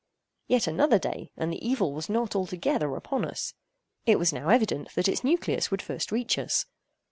[0.47, 3.53] Yet another day—and the evil was not altogether upon us.
[4.07, 6.65] It was now evident that its nucleus would first reach us.